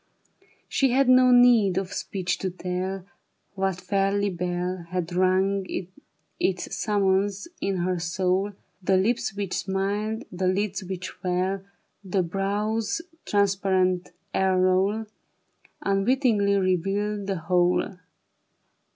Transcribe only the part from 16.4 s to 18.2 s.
revealed the whole.